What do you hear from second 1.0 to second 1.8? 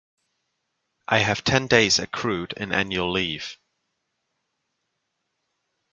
I have ten